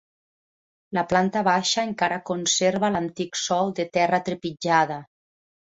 [0.97, 5.01] La planta baixa encara conserva l'antic sòl de terra trepitjada.